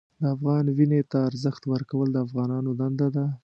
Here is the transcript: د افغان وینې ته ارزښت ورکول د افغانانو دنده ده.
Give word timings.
د 0.21 0.23
افغان 0.35 0.65
وینې 0.77 1.01
ته 1.11 1.17
ارزښت 1.29 1.63
ورکول 1.73 2.07
د 2.11 2.17
افغانانو 2.25 2.69
دنده 2.79 3.07
ده. 3.15 3.25